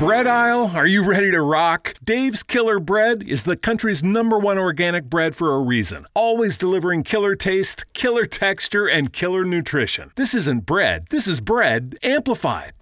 [0.00, 0.72] bread aisle?
[0.74, 1.92] Are you ready to rock?
[2.02, 6.06] Dave's Killer Bread is the country's number one organic bread for a reason.
[6.14, 10.10] Always delivering killer taste, killer texture, and killer nutrition.
[10.16, 12.72] This isn't bread, this is bread amplified.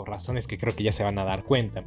[0.00, 1.84] por razones que creo que ya se van a dar cuenta.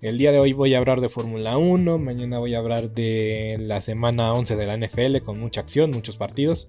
[0.00, 3.56] El día de hoy voy a hablar de Fórmula 1, mañana voy a hablar de
[3.58, 6.68] la semana 11 de la NFL con mucha acción, muchos partidos.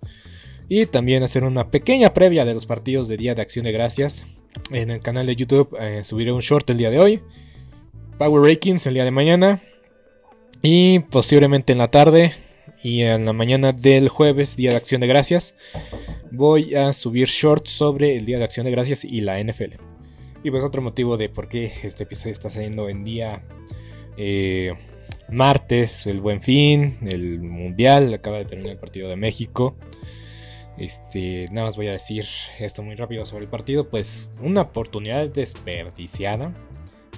[0.68, 4.26] Y también hacer una pequeña previa de los partidos de Día de Acción de Gracias.
[4.72, 7.22] En el canal de YouTube eh, subiré un short el día de hoy.
[8.18, 9.62] Power Rankings el día de mañana.
[10.64, 12.34] Y posiblemente en la tarde
[12.82, 15.54] y en la mañana del jueves, Día de Acción de Gracias,
[16.32, 19.95] voy a subir shorts sobre el Día de Acción de Gracias y la NFL.
[20.46, 23.42] Y pues otro motivo de por qué este episodio está saliendo en día
[24.16, 24.76] eh,
[25.28, 29.76] martes, el buen fin, el mundial, acaba de terminar el partido de México.
[30.78, 32.28] Este, nada más voy a decir
[32.60, 36.54] esto muy rápido sobre el partido, pues una oportunidad desperdiciada.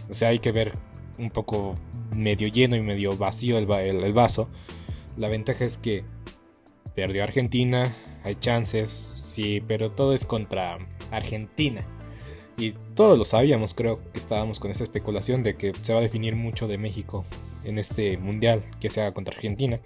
[0.09, 0.71] O sea, hay que ver
[1.19, 1.75] un poco
[2.15, 4.47] medio lleno y medio vacío el, el vaso.
[5.17, 6.05] La ventaja es que
[6.95, 10.77] perdió Argentina, hay chances, sí, pero todo es contra
[11.11, 11.85] Argentina.
[12.57, 16.01] Y todos lo sabíamos, creo que estábamos con esa especulación de que se va a
[16.01, 17.23] definir mucho de México
[17.63, 19.79] en este mundial que se haga contra Argentina.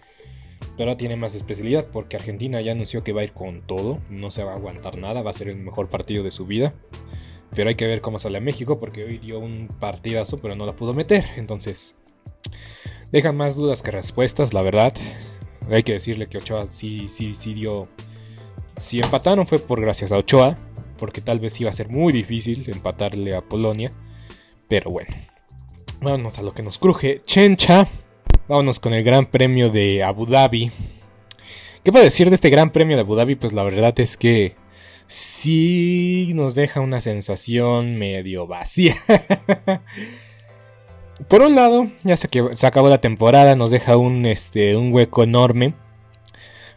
[0.78, 4.32] Pero tiene más especialidad porque Argentina ya anunció que va a ir con todo, no
[4.32, 6.74] se va a aguantar nada, va a ser el mejor partido de su vida.
[7.54, 10.66] Pero hay que ver cómo sale a México porque hoy dio un partidazo pero no
[10.66, 11.26] la pudo meter.
[11.36, 11.98] Entonces,
[13.12, 14.94] deja más dudas que respuestas, la verdad.
[15.70, 17.90] Hay que decirle que Ochoa sí, sí, sí dio...
[18.78, 20.58] Si empataron fue por gracias a Ochoa,
[21.02, 23.92] porque tal vez iba a ser muy difícil empatarle a Polonia.
[24.68, 25.10] Pero bueno,
[26.00, 27.24] vámonos a lo que nos cruje.
[27.26, 27.88] Chencha,
[28.48, 30.72] vámonos con el Gran Premio de Abu Dhabi.
[31.84, 33.34] ¿Qué puedo decir de este Gran Premio de Abu Dhabi?
[33.34, 34.56] Pues la verdad es que
[35.08, 38.96] sí nos deja una sensación medio vacía.
[41.28, 44.94] Por un lado, ya se, que se acabó la temporada, nos deja un, este, un
[44.94, 45.74] hueco enorme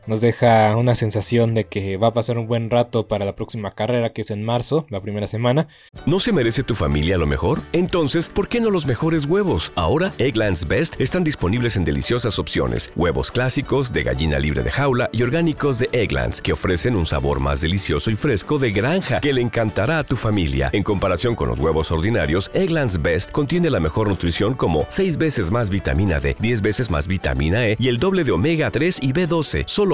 [0.06, 3.72] nos deja una sensación de que va a pasar un buen rato para la próxima
[3.72, 5.68] carrera, que es en marzo, la primera semana.
[6.06, 7.60] ¿No se merece tu familia lo mejor?
[7.72, 9.72] Entonces, ¿por qué no los mejores huevos?
[9.74, 12.92] Ahora, Egglands Best están disponibles en deliciosas opciones.
[12.96, 17.40] Huevos clásicos, de gallina libre de jaula y orgánicos de Egglands, que ofrecen un sabor
[17.40, 20.70] más delicioso y fresco de granja que le encantará a tu familia.
[20.72, 25.50] En comparación con los huevos ordinarios, Egglands Best contiene la mejor nutrición como 6 veces
[25.50, 29.12] más vitamina D, 10 veces más vitamina E y el doble de omega 3 y
[29.12, 29.64] B12.
[29.66, 29.93] Solo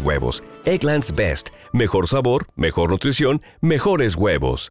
[0.00, 0.42] huevos.
[0.64, 1.50] Egglands Best.
[1.72, 4.70] Mejor sabor, mejor nutrición, mejores huevos.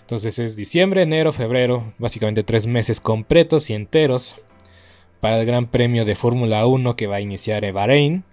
[0.00, 4.36] Entonces es diciembre, enero, febrero, básicamente tres meses completos y enteros
[5.20, 8.24] para el Gran Premio de Fórmula 1 que va a iniciar en Bahrein.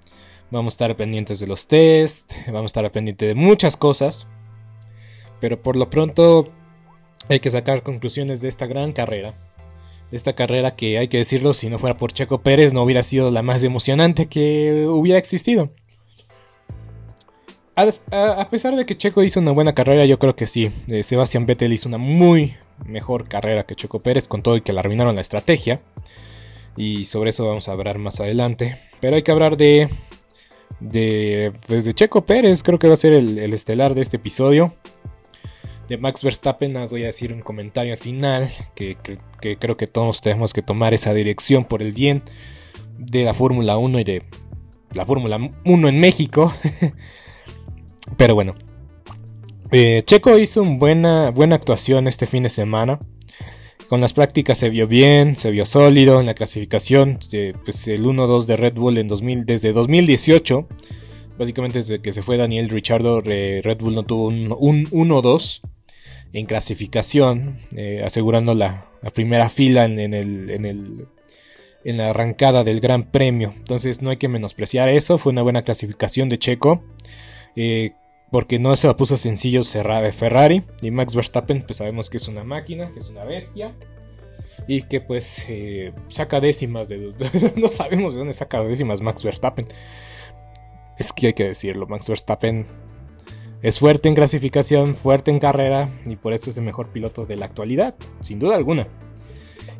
[0.52, 4.28] Vamos a estar pendientes de los test, vamos a estar pendientes de muchas cosas.
[5.40, 6.52] Pero por lo pronto
[7.30, 9.36] hay que sacar conclusiones de esta gran carrera.
[10.12, 13.30] Esta carrera que hay que decirlo, si no fuera por Checo Pérez no hubiera sido
[13.30, 15.72] la más emocionante que hubiera existido.
[18.12, 20.70] A, pesar de que Checo hizo una buena carrera, yo creo que sí.
[20.88, 22.56] Eh, Sebastián Vettel hizo una muy
[22.86, 25.80] mejor carrera que Checo Pérez, con todo y que le arruinaron la estrategia.
[26.76, 28.78] Y sobre eso vamos a hablar más adelante.
[29.00, 29.88] Pero hay que hablar de.
[30.82, 34.74] De, pues de Checo Pérez, creo que va a ser el, estelar de este episodio.
[35.88, 38.50] De Max Verstappen, os voy a decir un comentario final.
[38.76, 38.98] Que,
[39.42, 42.24] que creo que todos tenemos que tomar esa dirección por el bien
[42.98, 44.24] de la Fórmula 1 y de
[44.92, 46.54] la Fórmula 1 en México.
[48.18, 48.56] Pero bueno.
[49.72, 53.00] Eh, Checo hizo una buena, buena actuación este fin de semana.
[53.88, 57.20] Con las prácticas se vio bien, se vio sólido en la clasificación.
[57.66, 60.68] pues el 1-2 de Red Bull en 2000, desde 2018.
[61.40, 65.62] Básicamente desde que se fue Daniel Richardo, Red Bull no tuvo un, 1-2
[66.34, 71.08] en clasificación, eh, asegurando la, primera fila en, el, en, el,
[71.84, 73.54] en la arrancada del Gran Premio.
[73.56, 75.18] Entonces no hay que menospreciar eso.
[75.18, 76.84] Fue una buena clasificación de Checo.
[77.56, 77.94] Eh,
[78.32, 80.64] porque no se lo puso sencillo de Ferrari.
[80.82, 83.74] Y Max Verstappen, pues sabemos que es una máquina, que es una bestia.
[84.68, 87.14] Y que pues eh, saca décimas de...
[87.56, 89.68] no sabemos de dónde saca décimas Max Verstappen.
[90.98, 92.68] Es que hay que decirlo, Max Verstappen
[93.62, 97.36] es fuerte en clasificación, fuerte en carrera y por eso es el mejor piloto de
[97.36, 98.88] la actualidad, sin duda alguna.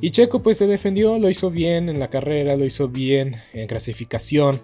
[0.02, 3.68] Y Checo pues se defendió, lo hizo bien en la carrera, lo hizo bien en
[3.68, 4.60] clasificación.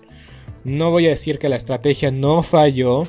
[0.63, 3.03] No voy a decir que la estrategia no falló,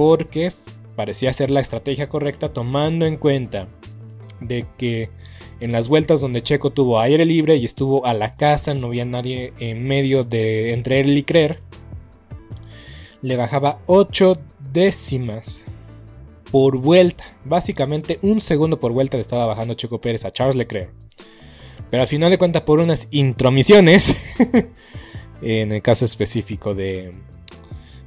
[0.00, 0.50] porque
[0.96, 3.68] parecía ser la estrategia correcta tomando en cuenta
[4.40, 5.10] de que
[5.60, 9.04] en las vueltas donde Checo tuvo aire libre y estuvo a la casa, no había
[9.04, 11.60] nadie en medio de entre él y creer,
[13.20, 14.38] le bajaba 8
[14.72, 15.66] décimas
[16.50, 17.24] por vuelta.
[17.44, 20.88] Básicamente un segundo por vuelta le estaba bajando Checo Pérez a Charles Leclerc.
[21.90, 24.16] Pero al final de cuentas por unas intromisiones,
[25.42, 27.12] en el caso específico de,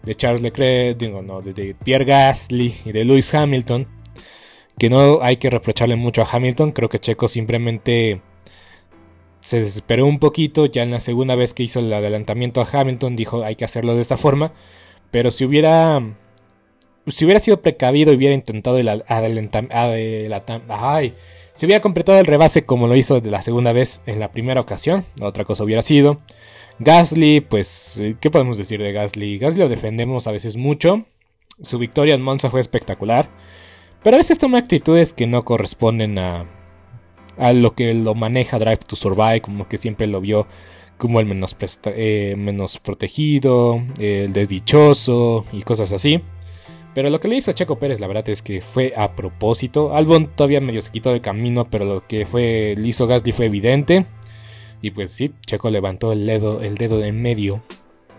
[0.03, 3.88] de Charles Leclerc, digo, no, de, Pierre Gasly y de Lewis Hamilton,
[4.77, 8.21] que no hay que reprocharle mucho a Hamilton, creo que Checo simplemente
[9.39, 13.15] se desesperó un poquito, ya en la segunda vez que hizo el adelantamiento a Hamilton
[13.15, 14.53] dijo hay que hacerlo de esta forma,
[15.11, 16.01] pero si hubiera
[17.07, 19.75] si hubiera sido precavido y hubiera intentado el adelantamiento,
[20.69, 21.13] ay,
[21.53, 24.61] si hubiera completado el rebase como lo hizo de la segunda vez en la primera
[24.61, 26.21] ocasión, otra cosa hubiera sido.
[26.79, 29.37] Gasly, pues, eh, ¿qué podemos decir de Gasly?
[29.37, 31.05] Gasly lo defendemos a veces mucho.
[31.61, 33.29] Su victoria en Monza fue espectacular.
[34.03, 36.45] Pero a veces toma actitudes que no corresponden a,
[37.53, 40.45] lo que lo maneja Drive to Survive, como que siempre lo vio
[40.97, 41.55] como el menos,
[41.85, 42.35] eh,
[42.83, 46.21] protegido, el desdichoso y cosas así.
[46.93, 49.95] Pero lo que le hizo a Checo Pérez, la verdad es que fue a propósito.
[49.95, 53.45] Albon todavía medio se quitó del camino, pero lo que fue, le hizo Gasly fue
[53.45, 54.05] evidente.
[54.83, 57.63] Y pues sí, Checo levantó el dedo, el dedo de en medio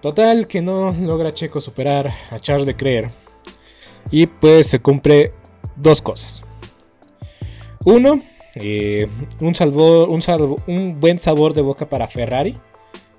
[0.00, 3.10] Total que no logra Checo superar a Charles de Creer.
[4.10, 5.32] Y pues se cumple
[5.76, 6.42] dos cosas.
[7.84, 8.20] Uno,
[8.56, 9.08] eh,
[9.40, 10.06] un, salvo,
[10.66, 12.56] un, buen sabor de boca para Ferrari,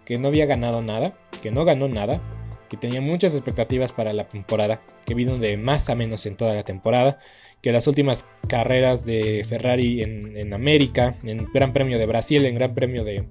[0.06, 2.22] que no había ganado nada, que no ganó nada,
[2.70, 6.54] que tenía muchas expectativas para la temporada, que vino de más a menos en toda
[6.54, 7.20] la temporada,
[7.62, 12.74] que las últimas carreras de Ferrari en, América, en Gran Premio de Brasil, en Gran
[12.74, 13.24] Premio de,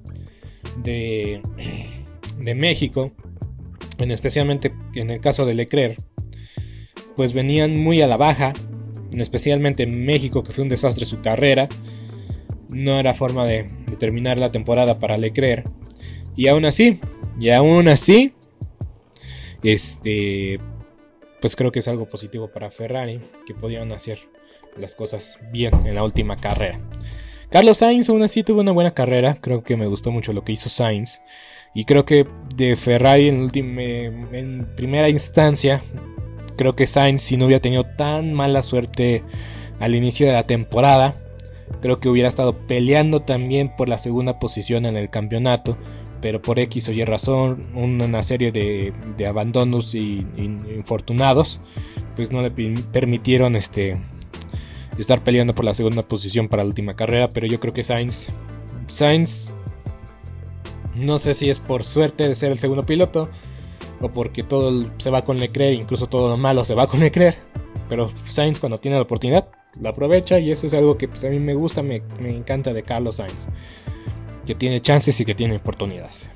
[2.40, 3.12] de México,
[3.98, 5.98] en especialmente en el caso de Leclerc,
[7.16, 8.52] pues venían muy a la baja,
[9.12, 11.68] especialmente en México, que fue un desastre su carrera.
[12.70, 15.68] No era forma de, de terminar la temporada para Leclerc.
[16.36, 17.00] Y aún así,
[17.38, 18.32] y aún así,
[19.62, 20.60] este,
[21.40, 24.18] pues creo que es algo positivo para Ferrari, que pudieron hacer
[24.76, 26.80] las cosas bien en la última carrera.
[27.50, 30.52] Carlos Sainz aún así tuvo una buena carrera, creo que me gustó mucho lo que
[30.52, 31.20] hizo Sainz.
[31.74, 35.82] Y creo que de Ferrari en, en primera instancia,
[36.56, 39.22] creo que Sainz si no hubiera tenido tan mala suerte
[39.78, 41.16] al inicio de la temporada,
[41.80, 45.78] creo que hubiera estado peleando también por la segunda posición en el campeonato
[46.20, 48.92] pero por X o Y razón, una serie de,
[49.26, 51.60] abandonos y, infortunados,
[52.16, 54.00] pues no le permitieron este,
[54.98, 58.26] estar peleando por la segunda posición para la última carrera, pero yo creo que Sainz,
[58.88, 59.52] Sainz,
[61.00, 63.28] no sé si es por suerte de ser el segundo piloto,
[64.00, 67.38] o porque todo se va con Leclerc, incluso todo lo malo se va con Leclerc,
[67.88, 69.48] pero Sainz cuando tiene la oportunidad,
[69.80, 72.82] la aprovecha y eso es algo que pues, a mí me gusta, me, encanta de
[72.82, 73.48] Carlos Sainz
[74.46, 76.30] que tiene chances y que tiene oportunidades.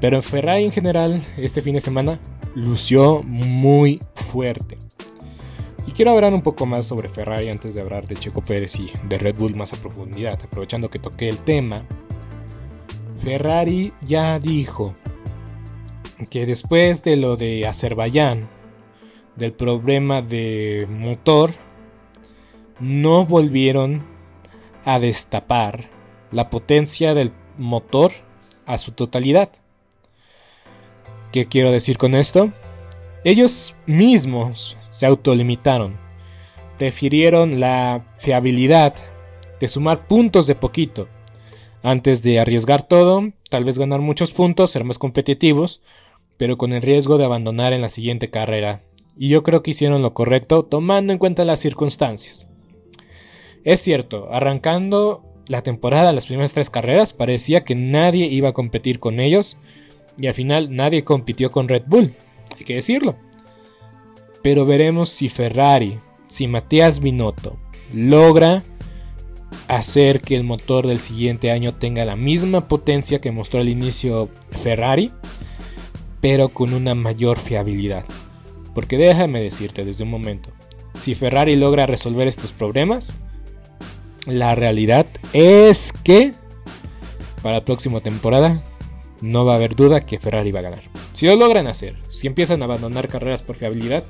[0.00, 2.18] Pero en Ferrari en general, este fin de semana
[2.54, 4.00] lució muy
[4.32, 4.78] fuerte.
[5.86, 8.90] Y quiero hablar un poco más sobre Ferrari antes de hablar de Checo Pérez y
[9.08, 11.86] de Red Bull más a profundidad, aprovechando que toqué el tema.
[13.24, 14.94] Ferrari ya dijo
[16.28, 18.50] que después de lo de Azerbaiyán,
[19.34, 21.52] del problema de motor,
[22.80, 24.04] no volvieron
[24.84, 25.88] a destapar
[26.32, 28.12] la potencia del motor
[28.66, 29.48] a su totalidad.
[31.32, 32.52] ¿Qué quiero decir con esto?
[33.24, 35.96] Ellos mismos se autolimitaron.
[36.76, 38.94] Prefirieron la fiabilidad
[39.60, 41.08] de sumar puntos de poquito.
[41.86, 45.82] Antes de arriesgar todo, tal vez ganar muchos puntos, ser más competitivos,
[46.38, 48.80] pero con el riesgo de abandonar en la siguiente carrera.
[49.18, 52.46] Y yo creo que hicieron lo correcto tomando en cuenta las circunstancias.
[53.64, 58.98] Es cierto, arrancando la temporada, las primeras tres carreras, parecía que nadie iba a competir
[58.98, 59.58] con ellos.
[60.16, 62.14] Y al final nadie compitió con Red Bull,
[62.56, 63.16] hay que decirlo.
[64.42, 65.98] Pero veremos si Ferrari,
[66.28, 67.58] si Matías Binotto
[67.92, 68.62] logra
[69.68, 74.28] hacer que el motor del siguiente año tenga la misma potencia que mostró al inicio
[74.62, 75.10] Ferrari,
[76.20, 78.04] pero con una mayor fiabilidad.
[78.74, 80.50] Porque déjame decirte desde un momento,
[80.94, 83.14] si Ferrari logra resolver estos problemas,
[84.26, 86.32] la realidad es que
[87.42, 88.62] para la próxima temporada
[89.20, 90.82] no va a haber duda que Ferrari va a ganar.
[91.12, 94.04] Si lo logran hacer, si empiezan a abandonar carreras por fiabilidad,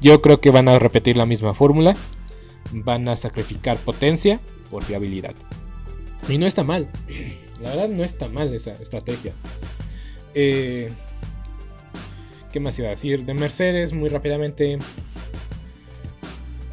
[0.00, 1.94] yo creo que van a repetir la misma fórmula.
[2.72, 4.40] Van a sacrificar potencia
[4.72, 5.34] por fiabilidad.
[6.28, 6.88] Y no está mal.
[7.60, 9.32] La verdad no está mal esa estrategia.
[10.34, 10.90] Eh,
[12.50, 13.24] ¿Qué más iba a decir?
[13.24, 14.78] De Mercedes, muy rápidamente.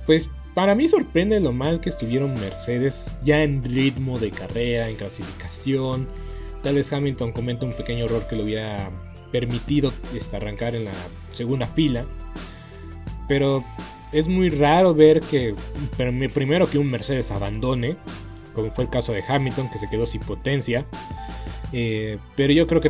[0.06, 4.96] Pues para mí sorprende lo mal que estuvieron Mercedes ya en ritmo de carrera, en
[4.96, 6.08] clasificación.
[6.64, 8.92] Tal Hamilton comenta un pequeño error que le hubiera
[9.32, 10.94] permitido este, arrancar en la
[11.32, 12.04] segunda fila.
[13.28, 13.64] Pero
[14.12, 15.56] es muy raro ver que
[16.34, 17.96] primero que un Mercedes abandone,
[18.54, 20.86] como fue el caso de Hamilton que se quedó sin potencia.
[21.72, 22.90] Eh, pero yo creo que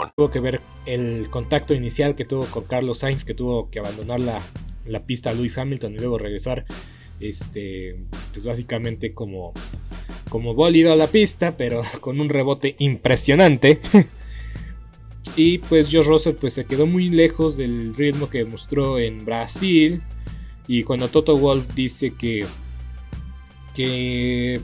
[0.15, 4.19] tuvo que ver el contacto inicial que tuvo con Carlos Sainz, que tuvo que abandonar
[4.19, 4.41] la,
[4.85, 6.65] la pista a Lewis Hamilton y luego regresar,
[7.19, 7.99] este,
[8.31, 9.53] pues básicamente como,
[10.29, 13.79] como bólido a la pista, pero con un rebote impresionante.
[15.35, 20.01] y pues George Russell pues se quedó muy lejos del ritmo que mostró en Brasil.
[20.67, 22.45] Y cuando Toto Wolff dice que,
[23.75, 24.61] que,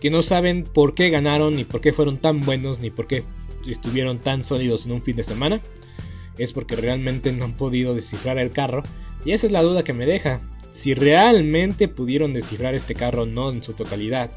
[0.00, 3.24] que no saben por qué ganaron, ni por qué fueron tan buenos, ni por qué
[3.66, 5.60] estuvieron tan sólidos en un fin de semana,
[6.38, 8.82] es porque realmente no han podido descifrar el carro.
[9.24, 10.40] Y esa es la duda que me deja.
[10.70, 14.30] Si realmente pudieron descifrar este carro no en su totalidad.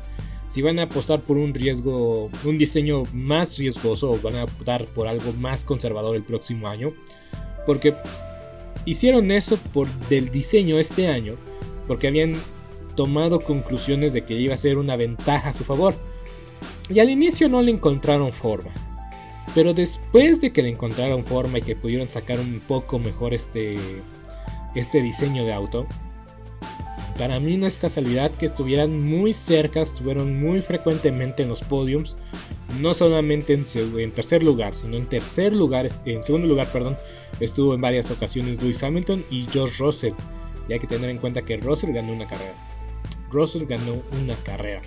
[0.47, 4.85] Si van a apostar por un riesgo, un diseño más riesgoso o van a optar
[4.85, 6.93] por algo más conservador el próximo año.
[7.65, 7.95] Porque
[8.85, 11.35] hicieron eso por del diseño este año.
[11.87, 12.33] Porque habían
[12.95, 15.95] tomado conclusiones de que iba a ser una ventaja a su favor.
[16.89, 18.71] Y al inicio no le encontraron forma.
[19.55, 23.75] Pero después de que le encontraron forma y que pudieron sacar un poco mejor este,
[24.75, 25.87] este diseño de auto,
[27.17, 32.15] para mí no es casualidad que estuvieran muy cerca, estuvieron muy frecuentemente en los podiums,
[32.79, 36.97] no solamente en, tercer lugar, sino en tercer lugar, en segundo lugar, perdón,
[37.39, 40.13] estuvo en varias ocasiones Lewis Hamilton y George Russell.
[40.67, 42.53] Y hay que tener en cuenta que Russell ganó una carrera.
[43.31, 44.81] Russell ganó una carrera.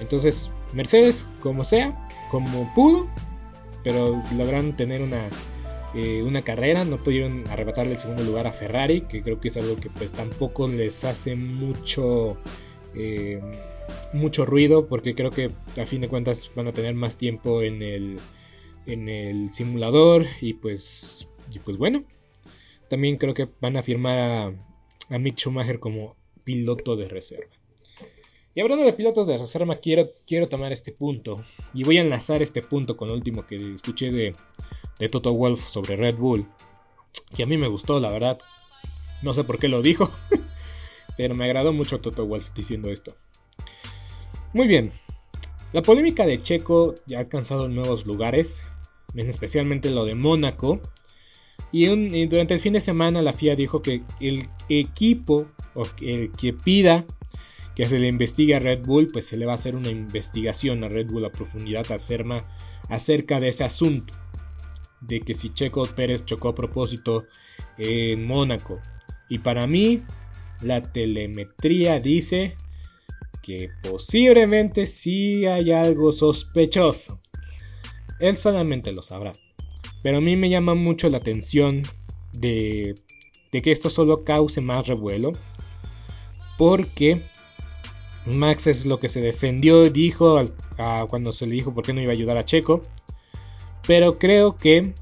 [0.00, 3.08] Entonces, Mercedes, como sea, como pudo,
[3.84, 5.28] pero lograron tener una,
[5.94, 9.56] eh, una carrera, no pudieron arrebatarle el segundo lugar a Ferrari, que creo que es
[9.56, 12.38] algo que pues tampoco les hace mucho,
[12.94, 13.40] eh,
[14.12, 15.50] mucho ruido, porque creo que
[15.80, 18.18] a fin de cuentas van a tener más tiempo en el,
[18.86, 22.04] en el simulador y pues, y pues bueno,
[22.88, 24.52] también creo que van a firmar a,
[25.10, 27.63] a Mick Schumacher como piloto de reserva.
[28.54, 31.42] Y hablando de pilotos de reserva, quiero, quiero tomar este punto.
[31.72, 34.32] Y voy a enlazar este punto con el último que escuché de,
[35.00, 36.46] de Toto Wolf sobre Red Bull.
[37.34, 38.38] Que a mí me gustó, la verdad.
[39.22, 40.08] No sé por qué lo dijo.
[41.16, 43.16] pero me agradó mucho Toto Wolf diciendo esto.
[44.52, 44.92] Muy bien.
[45.72, 48.64] La polémica de Checo ya ha alcanzado nuevos lugares.
[49.16, 50.80] Especialmente lo de Mónaco.
[51.72, 56.30] Y, y durante el fin de semana la FIA dijo que el equipo o el
[56.30, 57.04] que pida
[57.74, 60.84] que se le investigue a Red Bull, pues se le va a hacer una investigación
[60.84, 61.86] a Red Bull a profundidad
[62.88, 64.14] acerca de ese asunto.
[65.00, 67.26] De que si Checo Pérez chocó a propósito
[67.76, 68.80] en Mónaco.
[69.28, 70.02] Y para mí,
[70.62, 72.56] la telemetría dice
[73.42, 77.20] que posiblemente sí hay algo sospechoso.
[78.20, 79.32] Él solamente lo sabrá.
[80.02, 81.82] Pero a mí me llama mucho la atención
[82.32, 82.94] de,
[83.52, 85.32] de que esto solo cause más revuelo.
[86.56, 87.24] Porque
[88.26, 90.42] Max es lo que se defendió, dijo
[91.08, 92.80] cuando se le dijo por qué no iba a ayudar a Checo.
[93.86, 94.94] Pero creo que,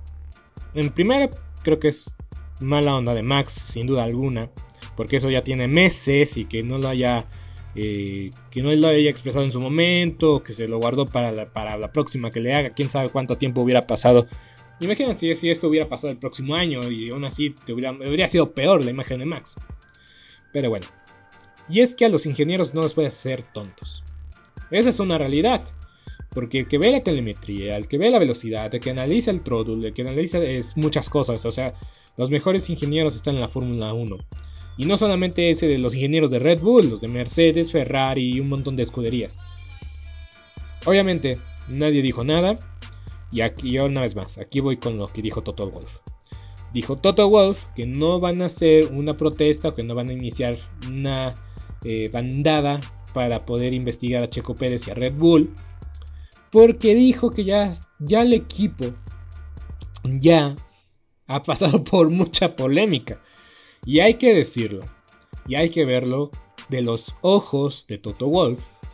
[0.75, 1.31] en primera,
[1.63, 2.15] creo que es
[2.61, 4.51] mala onda de Max, sin duda alguna.
[4.97, 7.27] Porque eso ya tiene meses y que no lo haya,
[7.75, 11.53] eh, que no lo haya expresado en su momento, que se lo guardó para la,
[11.53, 12.71] para la próxima que le haga.
[12.71, 14.27] Quién sabe cuánto tiempo hubiera pasado.
[14.81, 18.53] Imagínense si esto hubiera pasado el próximo año y aún así te hubiera, habría sido
[18.53, 19.55] peor la imagen de Max.
[20.53, 20.87] Pero bueno,
[21.69, 24.03] y es que a los ingenieros no los puedes hacer tontos.
[24.71, 25.65] Esa es una realidad.
[26.31, 29.43] Porque el que ve la telemetría, el que ve la velocidad, el que analiza el
[29.43, 31.45] throttle, el que analiza es muchas cosas.
[31.45, 31.75] O sea,
[32.17, 34.17] los mejores ingenieros están en la Fórmula 1.
[34.79, 38.41] Y no solamente ese de los ingenieros de Red Bull, los de Mercedes, Ferrari y
[38.41, 39.37] un montón de escuderías.
[40.87, 42.55] Obviamente, nadie dijo nada.
[43.31, 45.91] Y aquí, una vez más, aquí voy con lo que dijo Toto Wolf.
[46.73, 50.13] Dijo Toto Wolf que no van a hacer una protesta o que no van a
[50.13, 50.57] iniciar
[50.89, 51.33] una
[51.85, 52.81] eh, bandada
[53.13, 55.53] para poder investigar a Checo Pérez y a Red Bull.
[56.51, 58.87] Porque dijo que ya, ya el equipo
[60.05, 60.55] ya
[61.27, 63.21] ha pasado por mucha polémica.
[63.85, 64.83] Y hay que decirlo.
[65.47, 66.31] Y hay que verlo
[66.69, 68.67] de los ojos de Toto Wolf.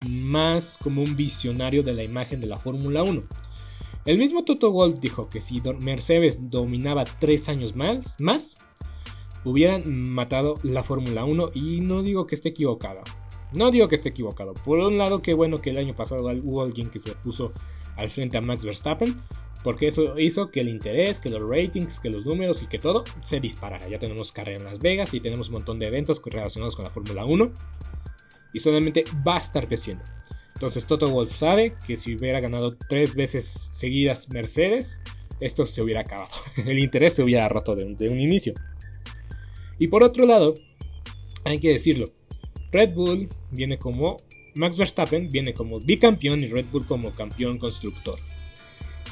[0.00, 3.22] más como un visionario de la imagen de la Fórmula 1.
[4.04, 8.56] El mismo Toto Wolff dijo que si Mercedes dominaba tres años más, más
[9.44, 13.00] hubieran matado la Fórmula 1 y no digo que esté equivocado.
[13.52, 14.54] No digo que esté equivocado.
[14.54, 17.52] Por un lado, qué bueno que el año pasado hubo alguien que se puso
[17.96, 19.20] al frente a Max Verstappen,
[19.62, 23.04] porque eso hizo que el interés, que los ratings, que los números y que todo
[23.22, 23.88] se disparara.
[23.88, 26.90] Ya tenemos carrera en Las Vegas y tenemos un montón de eventos relacionados con la
[26.90, 27.52] Fórmula 1
[28.52, 30.04] y solamente va a estar creciendo.
[30.54, 35.00] Entonces Toto Wolf sabe que si hubiera ganado tres veces seguidas Mercedes,
[35.40, 36.30] esto se hubiera acabado.
[36.66, 38.54] El interés se hubiera roto de un, inicio.
[39.78, 40.54] Y por otro lado,
[41.44, 42.06] hay que decirlo,
[42.70, 44.16] Red Bull viene como
[44.54, 48.18] Max Verstappen viene como bicampeón y Red Bull como campeón constructor.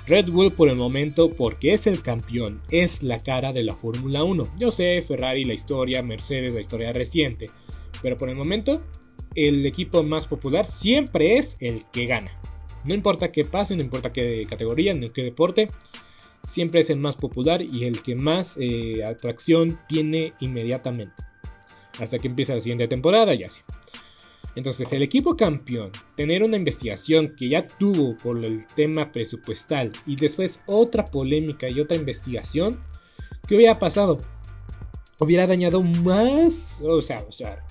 [0.06, 4.22] Red Bull por el momento, porque es el campeón, es la cara de la Fórmula
[4.22, 4.54] 1.
[4.58, 7.50] Yo sé, Ferrari la historia, Mercedes la historia reciente,
[8.02, 8.82] pero por el momento
[9.34, 12.32] el equipo más popular siempre es el que gana.
[12.84, 15.68] No importa qué pase, no importa qué categoría, ni qué deporte,
[16.42, 21.14] siempre es el más popular y el que más eh, atracción tiene inmediatamente.
[21.98, 23.60] Hasta que empieza la siguiente temporada y así.
[24.56, 30.16] Entonces, el equipo campeón, tener una investigación que ya tuvo por el tema presupuestal y
[30.16, 32.82] después otra polémica y otra investigación,
[33.46, 34.16] ¿qué hubiera pasado?
[35.20, 37.64] Hubiera dañado más, o sea, o sea,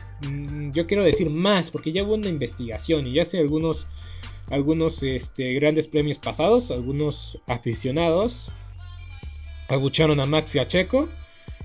[0.71, 3.87] yo quiero decir más, porque ya hubo una investigación y ya hace algunos,
[4.49, 8.51] algunos este, grandes premios pasados, algunos aficionados
[9.69, 11.07] abucharon a Max y a Checo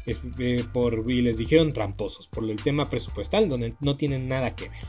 [0.07, 4.69] eh, por, y les dijeron tramposos por el tema presupuestal, donde no tienen nada que
[4.69, 4.85] ver.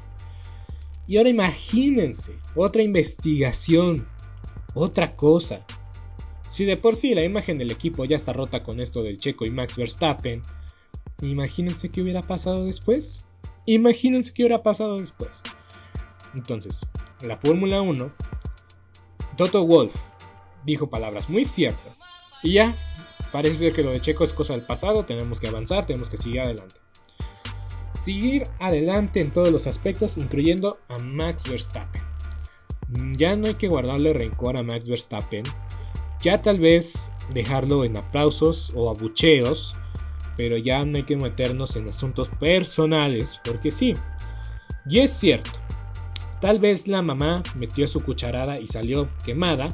[1.08, 4.08] Y ahora imagínense, otra investigación,
[4.74, 5.66] otra cosa.
[6.48, 9.46] Si de por sí la imagen del equipo ya está rota con esto del Checo
[9.46, 10.42] y Max Verstappen,
[11.22, 13.25] imagínense qué hubiera pasado después.
[13.66, 15.42] Imagínense qué hubiera pasado después.
[16.36, 16.86] Entonces,
[17.24, 18.12] la Fórmula 1,
[19.38, 19.96] Toto Wolf
[20.66, 22.00] dijo palabras muy ciertas.
[22.44, 22.76] Y ya,
[23.32, 26.18] parece ser que lo de Checo es cosa del pasado, tenemos que avanzar, tenemos que
[26.18, 26.76] seguir adelante.
[27.94, 32.04] Seguir adelante en todos los aspectos, incluyendo a Max Verstappen.
[33.18, 35.44] Ya no hay que guardarle rencor a Max Verstappen.
[36.22, 39.76] Ya tal vez dejarlo en aplausos o abucheos
[40.38, 43.94] pero ya no hay que meternos en asuntos personales, porque sí,
[44.88, 45.52] y es cierto,
[46.42, 49.70] tal vez la mamá metió su cucharada y salió quemada,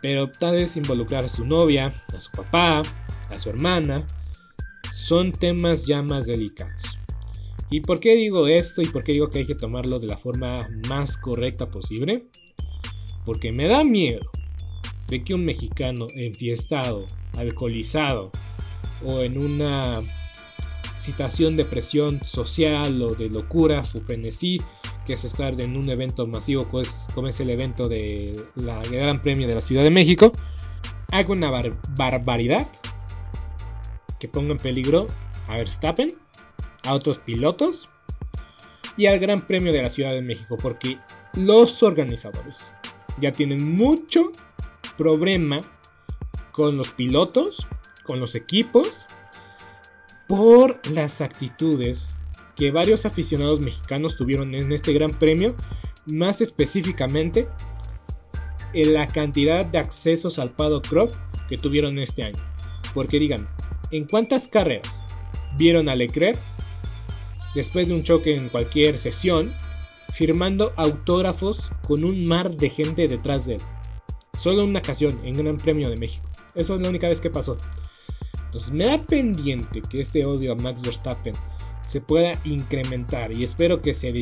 [0.00, 2.82] pero tal vez involucrar a su novia, a su papá,
[3.30, 4.06] a su hermana,
[4.92, 6.98] son temas ya más delicados.
[7.70, 10.16] ¿Y por qué digo esto y por qué digo que hay que tomarlo de la
[10.16, 12.26] forma más correcta posible?
[13.24, 14.30] Porque me da miedo
[15.08, 17.06] de que un mexicano enfiestado,
[17.36, 18.30] alcoholizado,
[19.04, 19.96] o en una
[20.96, 24.60] situación de presión social o de locura, frenesí,
[25.06, 29.46] que es estar en un evento masivo como es, el evento de la Gran Premio
[29.46, 30.32] de la Ciudad de México,
[31.12, 31.50] haga una
[31.96, 32.66] barbaridad
[34.18, 35.06] que ponga en peligro
[35.46, 36.08] a Verstappen,
[36.84, 37.90] a otros pilotos
[38.96, 40.98] y al Gran Premio de la Ciudad de México, porque
[41.34, 42.74] los organizadores
[43.20, 44.30] ya tienen mucho
[44.96, 45.58] problema
[46.52, 47.66] con los pilotos
[48.04, 49.06] con los equipos
[50.26, 52.16] por las actitudes
[52.56, 55.54] que varios aficionados mexicanos tuvieron en este gran premio
[56.06, 57.48] más específicamente
[58.72, 61.10] en la cantidad de accesos al paddock crop
[61.48, 62.42] que tuvieron este año.
[62.92, 63.48] Porque digan,
[63.90, 65.00] ¿en cuántas carreras
[65.56, 66.40] vieron a Leclerc
[67.54, 69.54] después de un choque en cualquier sesión
[70.12, 73.62] firmando autógrafos con un mar de gente detrás de él?
[74.36, 76.28] Solo una ocasión en Gran Premio de México.
[76.54, 77.56] Eso es la única vez que pasó.
[78.54, 81.34] Entonces me da pendiente que este odio a Max Verstappen
[81.80, 84.12] se pueda incrementar y espero que se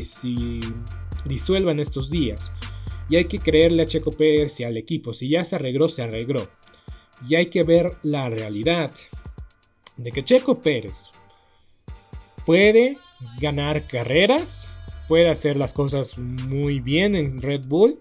[1.27, 2.51] disuelva en estos días.
[3.11, 5.13] Y hay que creerle a Checo Pérez y al equipo.
[5.13, 6.49] Si ya se arregló, se arregló.
[7.29, 8.91] Y hay que ver la realidad
[9.99, 11.11] de que Checo Pérez
[12.47, 12.97] puede
[13.39, 14.73] ganar carreras,
[15.09, 18.01] puede hacer las cosas muy bien en Red Bull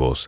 [0.01, 0.27] nuevos.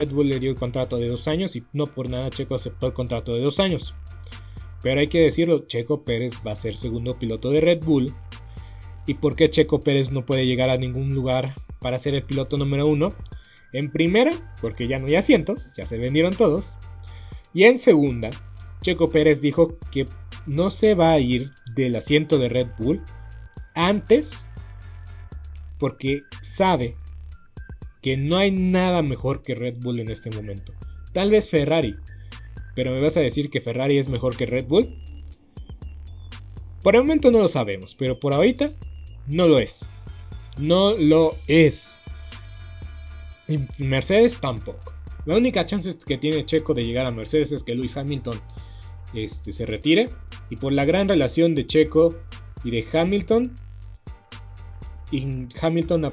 [0.00, 2.86] Red Bull le dio el contrato de dos años y no por nada Checo aceptó
[2.86, 3.96] el contrato de dos años.
[4.80, 8.14] Pero hay que decirlo, Checo Pérez va a ser segundo piloto de Red Bull.
[9.08, 12.56] ¿Y por qué Checo Pérez no puede llegar a ningún lugar para ser el piloto
[12.56, 13.12] número uno?
[13.72, 14.30] En primera,
[14.60, 16.76] porque ya no hay asientos, ya se vendieron todos.
[17.52, 18.30] Y en segunda,
[18.82, 20.04] Checo Pérez dijo que
[20.46, 23.02] no se va a ir del asiento de Red Bull
[23.74, 24.46] antes
[25.80, 26.94] porque sabe
[28.02, 30.72] que no hay nada mejor que Red Bull en este momento.
[31.12, 31.96] Tal vez Ferrari,
[32.74, 34.94] pero ¿me vas a decir que Ferrari es mejor que Red Bull?
[36.82, 38.70] Por el momento no lo sabemos, pero por ahorita
[39.26, 39.84] no lo es.
[40.58, 41.98] No lo es.
[43.48, 44.92] Y Mercedes tampoco.
[45.26, 48.40] La única chance que tiene Checo de llegar a Mercedes es que Lewis Hamilton
[49.14, 50.08] este, se retire.
[50.50, 52.14] Y por la gran relación de Checo
[52.64, 53.54] y de Hamilton,
[55.10, 55.26] y
[55.60, 56.12] Hamilton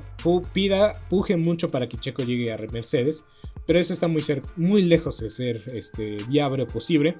[0.54, 3.26] pida, puje mucho para que Checo llegue a Mercedes,
[3.66, 4.24] pero eso está muy,
[4.56, 7.16] muy lejos de ser este, viable o posible,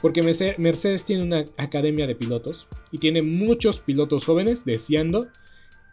[0.00, 5.28] porque Mercedes tiene una academia de pilotos y tiene muchos pilotos jóvenes deseando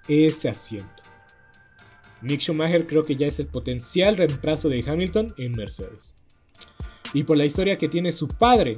[0.08, 1.04] ese asiento.
[2.22, 6.15] Mick Schumacher creo que ya es el potencial reemplazo de Hamilton en Mercedes.
[7.13, 8.78] Y por la historia que tiene su padre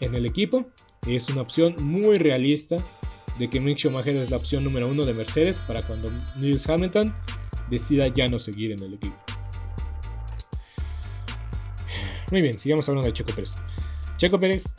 [0.00, 0.66] en el equipo,
[1.06, 2.76] es una opción muy realista
[3.38, 7.14] de que Mick Schumacher es la opción número uno de Mercedes para cuando Lewis Hamilton
[7.70, 9.16] decida ya no seguir en el equipo.
[12.30, 13.56] Muy bien, sigamos hablando de Checo Pérez.
[14.16, 14.74] Checo Pérez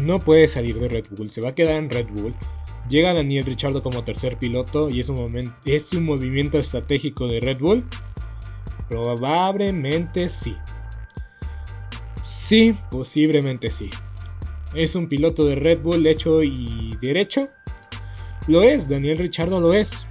[0.00, 2.34] no puede salir de Red Bull, se va a quedar en Red Bull.
[2.88, 7.58] Llega Daniel Ricciardo como tercer piloto y es un, es un movimiento estratégico de Red
[7.58, 7.84] Bull.
[8.88, 10.56] Probablemente sí.
[12.24, 13.88] Sí, posiblemente sí.
[14.74, 17.48] Es un piloto de Red Bull hecho y derecho
[18.48, 20.06] lo es, Daniel Richardo lo es.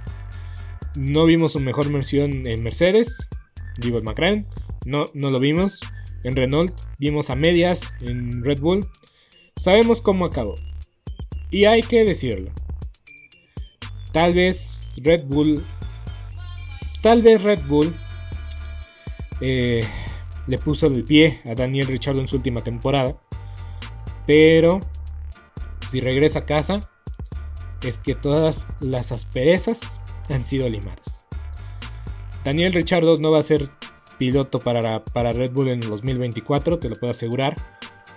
[0.96, 3.28] No vimos su mejor versión en Mercedes,
[3.78, 4.46] digo en McLaren,
[4.86, 5.80] no, no lo vimos.
[6.24, 8.86] En Renault vimos a medias en Red Bull.
[9.56, 10.54] Sabemos cómo acabó.
[11.50, 12.52] Y hay que decirlo.
[14.12, 15.64] Tal vez Red Bull.
[17.02, 17.96] Tal vez Red Bull
[19.40, 19.84] eh,
[20.46, 23.20] le puso el pie a Daniel Richardo en su última temporada.
[24.26, 24.78] Pero
[25.88, 26.80] si regresa a casa,
[27.84, 31.22] es que todas las asperezas han sido limadas.
[32.44, 33.70] Daniel Richardo no va a ser
[34.18, 37.54] piloto para, para Red Bull en el 2024, te lo puedo asegurar,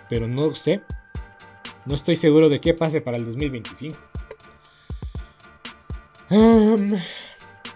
[0.10, 0.82] pero no sé.
[1.86, 3.97] No estoy seguro de qué pase para el 2025.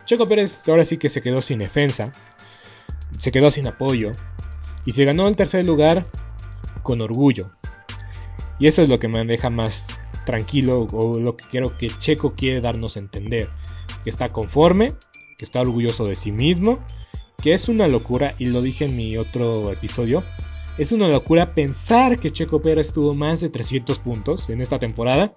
[0.05, 2.11] Checo Pérez ahora sí que se quedó sin defensa,
[3.17, 4.11] se quedó sin apoyo
[4.85, 6.07] y se ganó el tercer lugar
[6.81, 7.51] con orgullo.
[8.57, 9.98] Y eso es lo que me deja más
[10.29, 13.49] tranquilo o lo que quiero que Checo quiere darnos a entender.
[14.03, 14.91] Que está conforme,
[15.39, 16.85] que está orgulloso de sí mismo,
[17.41, 20.23] que es una locura, y lo dije en mi otro episodio,
[20.77, 25.33] es una locura pensar que Checo Pérez tuvo más de 300 puntos en esta temporada.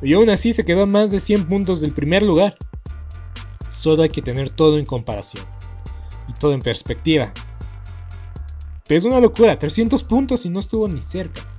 [0.00, 2.56] Y aún así se quedó más de 100 puntos del primer lugar.
[3.70, 5.44] Solo hay que tener todo en comparación.
[6.28, 7.34] Y todo en perspectiva.
[8.88, 11.55] Pero es una locura, 300 puntos y no estuvo ni cerca.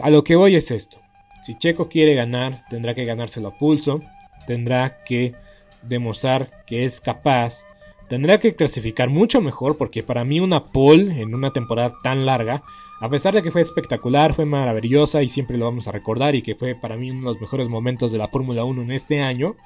[0.00, 1.00] A lo que voy es esto.
[1.42, 4.00] Si Checo quiere ganar, tendrá que ganárselo a pulso.
[4.46, 5.34] Tendrá que
[5.82, 7.64] demostrar que es capaz
[8.12, 12.62] Tendría que clasificar mucho mejor porque para mí una pole en una temporada tan larga,
[13.00, 16.42] a pesar de que fue espectacular, fue maravillosa y siempre lo vamos a recordar y
[16.42, 19.22] que fue para mí uno de los mejores momentos de la Fórmula 1 en este
[19.22, 19.56] año,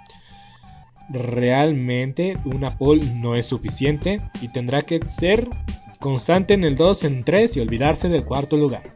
[1.08, 5.48] realmente una pole no es suficiente y tendrá que ser
[5.98, 8.95] constante en el 2, en 3 y olvidarse del cuarto lugar.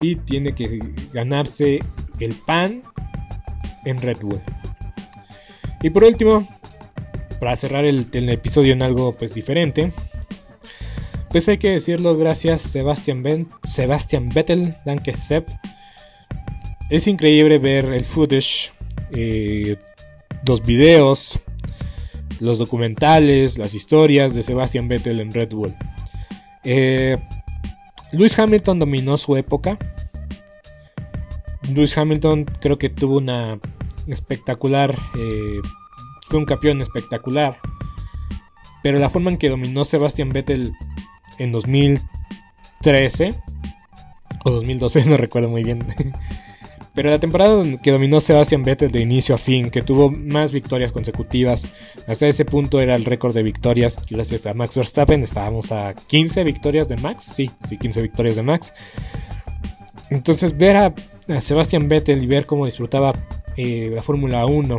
[0.00, 0.78] Y tiene que
[1.12, 1.80] ganarse
[2.20, 2.82] el pan
[3.84, 4.42] en Red Bull.
[5.82, 6.48] Y por último,
[7.40, 9.92] para cerrar el, episodio en algo pues diferente,
[11.30, 15.48] pues hay que decirlo gracias Sebastian, ben, Sebastian Vettel, Danke Sepp.
[16.90, 18.72] Es increíble ver el footage,
[19.10, 19.76] eh,
[20.46, 21.38] los videos,
[22.40, 25.74] los documentales, las historias de Sebastian Vettel en Red Bull.
[26.64, 27.18] Eh,
[28.14, 29.78] Lewis Hamilton dominó su época.
[31.62, 33.58] Lewis Hamilton creo que tuvo una
[34.06, 34.94] espectacular.
[35.18, 35.60] Eh,
[36.28, 37.58] fue un campeón espectacular.
[38.82, 40.72] Pero la forma en que dominó Sebastian Vettel
[41.38, 43.30] en 2013
[44.44, 45.84] o 2012, no recuerdo muy bien.
[46.94, 50.92] Pero la temporada que dominó Sebastian Vettel de inicio a fin, que tuvo más victorias
[50.92, 51.66] consecutivas,
[52.06, 55.24] hasta ese punto era el récord de victorias gracias a Max Verstappen.
[55.24, 58.72] Estábamos a 15 victorias de Max, sí, sí, 15 victorias de Max.
[60.10, 60.94] Entonces ver a,
[61.40, 63.12] Sebastian Vettel y ver cómo disfrutaba
[63.56, 64.78] eh, la Fórmula 1,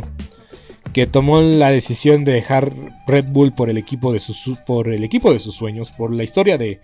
[0.94, 2.72] que tomó la decisión de dejar
[3.06, 6.22] Red Bull por el equipo de sus, por el equipo de sus sueños, por la
[6.22, 6.80] historia de,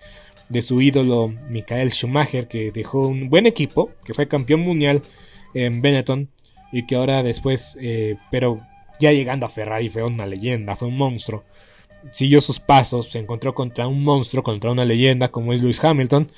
[0.53, 5.01] de su ídolo Michael Schumacher, que dejó un buen equipo, que fue campeón mundial
[5.53, 6.29] en Benetton
[6.71, 8.55] y que ahora después, eh, pero
[8.99, 11.43] ya llegando a Ferrari fue una leyenda, fue un monstruo.
[12.11, 16.31] Siguió sus pasos, se encontró contra un monstruo, contra una leyenda como es Lewis Hamilton.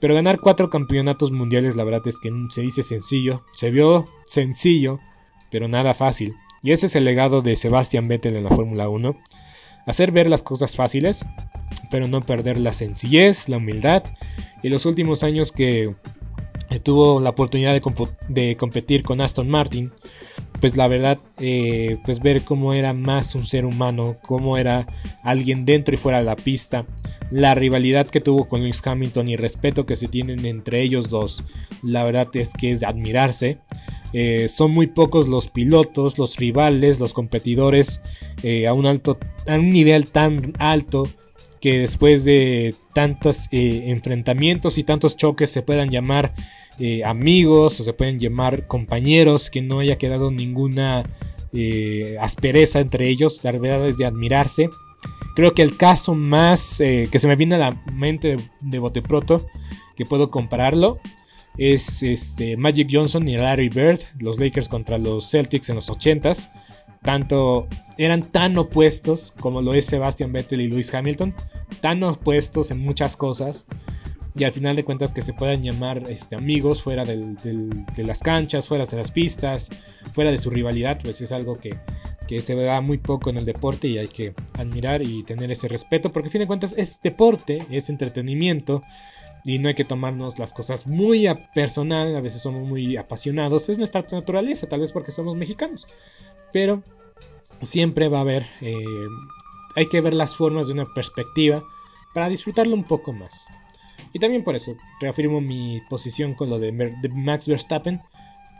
[0.00, 3.44] Pero ganar cuatro campeonatos mundiales, la verdad es que se dice sencillo.
[3.52, 5.00] Se vio sencillo,
[5.50, 6.34] pero nada fácil.
[6.62, 9.16] Y ese es el legado de Sebastian Vettel en la Fórmula 1.
[9.86, 11.26] Hacer ver las cosas fáciles,
[11.90, 14.04] pero no perder la sencillez, la humildad.
[14.62, 15.94] Y los últimos años que
[16.82, 17.80] tuvo la oportunidad
[18.28, 19.90] de, competir con Aston Martin,
[20.60, 24.86] pues la verdad, eh, pues ver cómo era más un ser humano, cómo era
[25.22, 26.84] alguien dentro y fuera de la pista,
[27.30, 31.44] la rivalidad que tuvo con Lewis Hamilton y respeto que se tienen entre ellos dos,
[31.82, 33.58] la verdad es que es de admirarse.
[34.14, 38.00] Eh, son muy pocos los pilotos, los rivales, los competidores
[38.42, 41.08] eh, a un alto, a un nivel tan alto
[41.60, 46.34] que después de tantos enfrentamientos y tantos choques se puedan llamar
[46.78, 51.08] eh, amigos o se pueden llamar compañeros, que no haya quedado ninguna
[51.52, 54.70] eh, aspereza entre ellos, la verdad es de admirarse.
[55.34, 58.78] Creo que el caso más eh, que se me viene a la mente de, de
[58.78, 59.46] Boteproto,
[59.96, 60.98] que puedo compararlo,
[61.58, 66.48] es este, Magic Johnson y Larry Bird, los Lakers contra los Celtics en los 80s.
[67.02, 67.68] Tanto
[67.98, 71.34] eran tan opuestos como lo es Sebastian Vettel y Lewis Hamilton,
[71.80, 73.66] tan opuestos en muchas cosas.
[74.36, 78.68] Y al final de cuentas que se puedan llamar este, amigos fuera de las canchas,
[78.68, 79.68] fuera de las pistas,
[80.14, 81.76] fuera de su rivalidad, pues es algo que,
[82.28, 85.66] que se da muy poco en el deporte y hay que admirar y tener ese
[85.66, 88.84] respeto, porque a fin de cuentas es deporte, es entretenimiento
[89.44, 93.68] y no hay que tomarnos las cosas muy a personal, a veces somos muy apasionados,
[93.68, 95.86] es nuestra naturaleza, tal vez porque somos mexicanos,
[96.52, 96.84] pero
[97.62, 98.74] siempre va a haber, eh,
[99.76, 101.64] hay que ver las formas de una perspectiva
[102.14, 103.46] para disfrutarlo un poco más.
[104.12, 106.72] Y también por eso reafirmo mi posición con lo de,
[107.12, 108.00] Max Verstappen.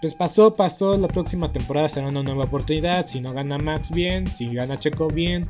[0.00, 3.06] Pues pasó, pasó, la próxima temporada será una nueva oportunidad.
[3.06, 5.42] Si no gana Max bien, si gana Checo bien.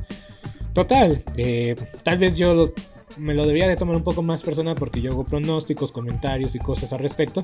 [0.73, 2.73] Total, eh, tal vez yo
[3.17, 6.59] me lo debería de tomar un poco más personal porque yo hago pronósticos, comentarios y
[6.59, 7.41] cosas al respecto.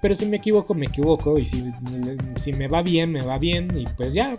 [0.00, 1.38] Pero si me equivoco, me equivoco.
[1.38, 1.72] Y si,
[2.36, 3.76] si me va bien, me va bien.
[3.78, 4.38] Y pues ya,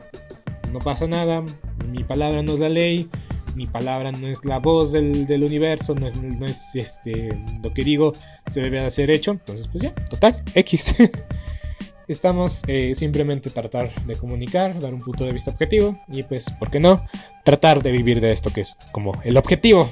[0.72, 1.44] no pasa nada.
[1.92, 3.10] Mi palabra no es la ley.
[3.56, 5.96] Mi palabra no es la voz del, del universo.
[5.96, 7.30] No es, no es, este,
[7.64, 8.14] lo que digo
[8.48, 9.32] se debe de hacer hecho.
[9.32, 10.96] Entonces, pues ya, total, X.
[12.08, 16.00] Estamos eh, simplemente tratar de comunicar, dar un punto de vista objetivo.
[16.08, 16.98] Y pues, ¿por qué no?
[17.44, 19.92] Tratar de vivir de esto que es como el objetivo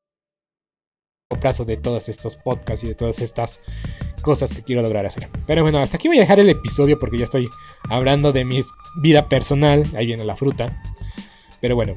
[1.39, 3.61] Plazo de todos estos podcasts y de todas estas
[4.21, 5.29] cosas que quiero lograr hacer.
[5.47, 7.49] Pero bueno, hasta aquí voy a dejar el episodio porque ya estoy
[7.89, 8.61] hablando de mi
[9.01, 9.85] vida personal.
[9.95, 10.81] Ahí viene la fruta.
[11.59, 11.95] Pero bueno,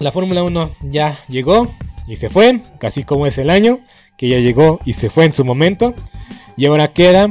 [0.00, 1.68] la Fórmula 1 ya llegó
[2.06, 3.80] y se fue, casi como es el año,
[4.16, 5.94] que ya llegó y se fue en su momento.
[6.56, 7.28] Y ahora queda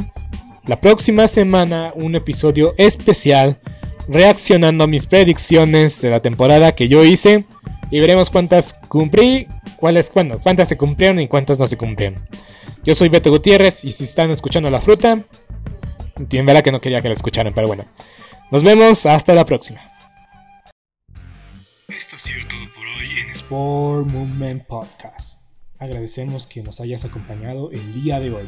[0.66, 3.60] la próxima semana un episodio especial
[4.08, 7.46] reaccionando a mis predicciones de la temporada que yo hice
[7.92, 9.48] y veremos cuántas cumplí,
[9.84, 12.16] cuáles, cuándo, cuántas se cumplieron y cuántas no se cumplieron.
[12.86, 15.26] Yo soy Beto Gutiérrez y si están escuchando la fruta,
[16.30, 17.84] tienen verdad que no quería que la escucharan, pero bueno.
[18.50, 19.82] Nos vemos, hasta la próxima.
[21.90, 25.42] Esto ha sido todo por hoy en Sport Movement Podcast.
[25.80, 28.48] Agradecemos que nos hayas acompañado el día de hoy.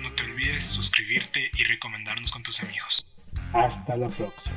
[0.00, 3.04] No te olvides suscribirte y recomendarnos con tus amigos.
[3.52, 4.56] Hasta la próxima.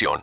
[0.00, 0.18] información.